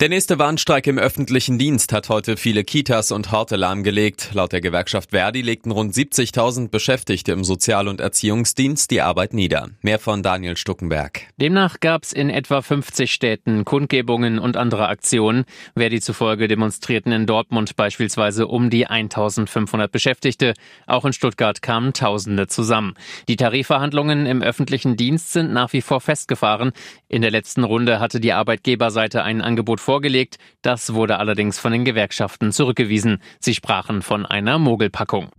Der 0.00 0.08
nächste 0.08 0.38
Warnstreik 0.38 0.86
im 0.86 0.98
öffentlichen 0.98 1.58
Dienst 1.58 1.92
hat 1.92 2.08
heute 2.08 2.38
viele 2.38 2.64
Kitas 2.64 3.12
und 3.12 3.32
Horte 3.32 3.56
lahmgelegt. 3.56 4.30
Laut 4.32 4.52
der 4.52 4.62
Gewerkschaft 4.62 5.10
Verdi 5.10 5.42
legten 5.42 5.70
rund 5.70 5.94
70.000 5.94 6.70
Beschäftigte 6.70 7.32
im 7.32 7.44
Sozial- 7.44 7.88
und 7.88 8.00
Erziehungsdienst 8.00 8.90
die 8.90 9.02
Arbeit 9.02 9.34
nieder. 9.34 9.68
Mehr 9.82 9.98
von 9.98 10.22
Daniel 10.22 10.56
Stuckenberg. 10.56 11.22
Demnach 11.38 11.80
gab 11.80 12.04
es 12.04 12.12
in 12.14 12.30
etwa 12.30 12.62
50 12.62 13.12
Städten 13.12 13.66
Kundgebungen 13.66 14.38
und 14.38 14.56
andere 14.56 14.88
Aktionen. 14.88 15.44
Verdi 15.76 16.00
zufolge 16.00 16.48
demonstrierten 16.48 17.12
in 17.12 17.26
Dortmund 17.26 17.76
beispielsweise 17.76 18.46
um 18.46 18.70
die 18.70 18.88
1.500 18.88 19.88
Beschäftigte. 19.88 20.54
Auch 20.86 21.04
in 21.04 21.12
Stuttgart 21.12 21.60
kamen 21.60 21.92
Tausende 21.92 22.46
zusammen. 22.46 22.94
Die 23.28 23.36
Tarifverhandlungen 23.36 24.24
im 24.24 24.40
öffentlichen 24.42 24.96
Dienst 24.96 25.32
sind 25.32 25.52
nach 25.52 25.74
wie 25.74 25.82
vor 25.82 26.00
festgefahren. 26.00 26.72
In 27.08 27.20
der 27.20 27.30
letzten 27.30 27.64
Runde 27.64 28.00
hatte 28.00 28.20
die 28.20 28.32
Arbeitgeberseite 28.32 29.22
einen 29.22 29.49
Angebot 29.50 29.80
vorgelegt. 29.80 30.38
Das 30.62 30.94
wurde 30.94 31.18
allerdings 31.18 31.58
von 31.58 31.72
den 31.72 31.84
Gewerkschaften 31.84 32.52
zurückgewiesen. 32.52 33.20
Sie 33.40 33.54
sprachen 33.54 34.00
von 34.00 34.24
einer 34.24 34.58
Mogelpackung. 34.58 35.30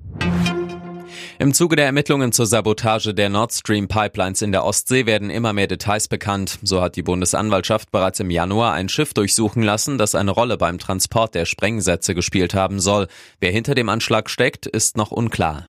Im 1.40 1.54
Zuge 1.54 1.76
der 1.76 1.86
Ermittlungen 1.86 2.34
zur 2.34 2.46
Sabotage 2.46 3.16
der 3.16 3.30
Nord 3.30 3.52
Stream 3.52 3.88
Pipelines 3.88 4.44
in 4.44 4.52
der 4.52 4.64
Ostsee 4.64 5.06
werden 5.08 5.30
immer 5.32 5.54
mehr 5.54 5.66
Details 5.66 6.08
bekannt. 6.08 6.60
So 6.62 6.82
hat 6.82 6.96
die 6.96 7.02
Bundesanwaltschaft 7.02 7.90
bereits 7.90 8.20
im 8.20 8.30
Januar 8.30 8.74
ein 8.74 8.90
Schiff 8.90 9.14
durchsuchen 9.14 9.64
lassen, 9.64 9.98
das 9.98 10.14
eine 10.14 10.32
Rolle 10.32 10.58
beim 10.58 10.78
Transport 10.78 11.34
der 11.34 11.46
Sprengsätze 11.46 12.14
gespielt 12.14 12.54
haben 12.54 12.80
soll. 12.80 13.08
Wer 13.40 13.52
hinter 13.52 13.73
dem 13.73 13.90
Anschlag 13.90 14.30
steckt, 14.30 14.68
ist 14.68 14.98
noch 14.98 15.09
unklar. 15.09 15.66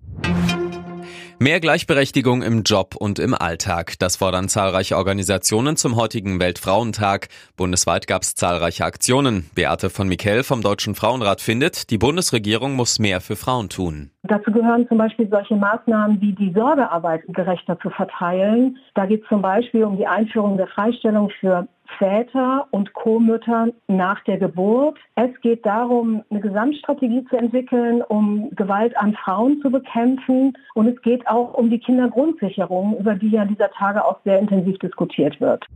Mehr 1.42 1.58
Gleichberechtigung 1.58 2.42
im 2.42 2.62
Job 2.62 2.94
und 2.94 3.18
im 3.18 3.34
Alltag. 3.34 3.98
Das 3.98 4.14
fordern 4.14 4.48
zahlreiche 4.48 4.96
Organisationen 4.96 5.76
zum 5.76 5.96
heutigen 5.96 6.38
Weltfrauentag. 6.38 7.26
Bundesweit 7.56 8.06
gab 8.06 8.22
es 8.22 8.36
zahlreiche 8.36 8.84
Aktionen. 8.84 9.50
Beate 9.52 9.90
von 9.90 10.06
Mikel 10.06 10.44
vom 10.44 10.62
Deutschen 10.62 10.94
Frauenrat 10.94 11.40
findet, 11.40 11.90
die 11.90 11.98
Bundesregierung 11.98 12.74
muss 12.74 13.00
mehr 13.00 13.20
für 13.20 13.34
Frauen 13.34 13.68
tun. 13.68 14.12
Dazu 14.24 14.52
gehören 14.52 14.86
zum 14.86 14.98
Beispiel 14.98 15.28
solche 15.28 15.56
Maßnahmen 15.56 16.20
wie 16.20 16.32
die 16.32 16.52
Sorgearbeit 16.52 17.22
gerechter 17.26 17.76
zu 17.80 17.90
verteilen. 17.90 18.78
Da 18.94 19.06
geht 19.06 19.22
es 19.24 19.28
zum 19.28 19.42
Beispiel 19.42 19.82
um 19.82 19.96
die 19.96 20.06
Einführung 20.06 20.56
der 20.56 20.68
Freistellung 20.68 21.30
für 21.40 21.66
Väter 21.98 22.68
und 22.70 22.92
Co-Mütter 22.94 23.68
nach 23.88 24.22
der 24.24 24.38
Geburt. 24.38 24.96
Es 25.16 25.30
geht 25.42 25.66
darum, 25.66 26.22
eine 26.30 26.40
Gesamtstrategie 26.40 27.24
zu 27.24 27.36
entwickeln, 27.36 28.00
um 28.02 28.50
Gewalt 28.54 28.96
an 28.96 29.14
Frauen 29.14 29.60
zu 29.60 29.70
bekämpfen. 29.70 30.56
Und 30.74 30.86
es 30.86 31.02
geht 31.02 31.26
auch 31.26 31.54
um 31.54 31.68
die 31.68 31.80
Kindergrundsicherung, 31.80 32.98
über 32.98 33.14
die 33.14 33.30
ja 33.30 33.44
dieser 33.44 33.70
Tage 33.70 34.04
auch 34.04 34.20
sehr 34.24 34.38
intensiv 34.38 34.78
diskutiert 34.78 35.40
wird. 35.40 35.66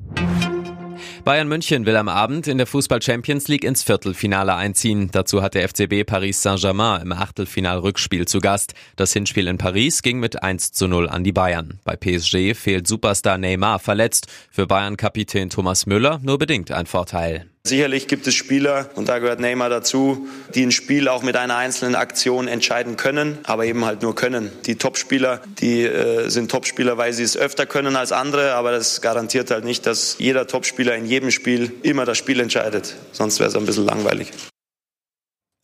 Bayern 1.27 1.49
München 1.49 1.87
will 1.87 1.97
am 1.97 2.09
Abend 2.09 2.47
in 2.47 2.57
der 2.57 2.69
Fußball 2.69 3.03
Champions 3.03 3.49
League 3.49 3.65
ins 3.65 3.83
Viertelfinale 3.83 4.55
einziehen. 4.55 5.11
Dazu 5.11 5.43
hat 5.43 5.55
der 5.55 5.69
FCB 5.69 6.07
Paris 6.07 6.41
Saint-Germain 6.41 7.03
im 7.03 7.11
Achtelfinal-Rückspiel 7.11 8.29
zu 8.29 8.39
Gast. 8.39 8.75
Das 8.95 9.13
Hinspiel 9.13 9.49
in 9.49 9.59
Paris 9.59 10.03
ging 10.03 10.21
mit 10.21 10.45
1 10.45 10.71
zu 10.71 10.87
0 10.87 11.09
an 11.09 11.25
die 11.25 11.33
Bayern. 11.33 11.81
Bei 11.83 11.97
PSG 11.97 12.55
fehlt 12.55 12.87
Superstar 12.87 13.39
Neymar 13.39 13.81
verletzt. 13.81 14.29
Für 14.53 14.69
Bayern-Kapitän 14.69 15.51
Thomas 15.51 15.87
Müller 15.87 16.21
nur 16.23 16.39
bedingt 16.39 16.71
ein 16.71 16.87
Vorteil. 16.87 17.47
Sicherlich 17.67 18.07
gibt 18.07 18.29
es 18.29 18.35
Spieler, 18.37 18.91
und 18.95 19.09
da 19.09 19.19
gehört 19.19 19.41
Neymar 19.41 19.69
dazu, 19.69 20.29
die 20.55 20.65
ein 20.65 20.71
Spiel 20.71 21.09
auch 21.09 21.25
mit 21.25 21.37
einer 21.37 21.57
einzelnen 21.57 21.97
Aktion 21.97 22.47
entscheiden 22.47 22.97
können, 22.97 23.39
aber 23.43 23.65
eben 23.65 23.85
halt 23.85 24.03
nur 24.03 24.15
können. 24.15 24.53
Die 24.67 24.77
Topspieler, 24.77 25.41
die 25.59 25.83
äh, 25.83 26.29
sind 26.29 26.49
Topspieler, 26.49 26.97
weil 26.97 27.13
sie 27.13 27.25
es 27.25 27.37
öfter 27.37 27.67
können 27.67 27.97
als 27.97 28.13
andere, 28.13 28.55
aber 28.55 28.71
das 28.71 29.01
garantiert 29.01 29.51
halt 29.51 29.65
nicht, 29.65 29.85
dass 29.85 30.17
jeder 30.21 30.47
Topspieler 30.47 30.95
in 30.95 31.07
jedem 31.07 31.33
Spiel 31.33 31.73
immer 31.83 32.05
das 32.05 32.19
Spiel 32.19 32.39
entscheidet. 32.39 32.95
Sonst 33.11 33.41
wäre 33.41 33.49
es 33.49 33.57
ein 33.57 33.67
bisschen 33.67 33.87
langweilig. 33.87 34.31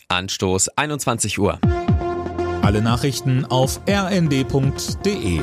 Anstoß 0.08 0.70
21 0.70 1.38
Uhr. 1.38 1.60
Alle 2.62 2.82
Nachrichten 2.82 3.44
auf 3.44 3.80
rnd.de 3.88 5.40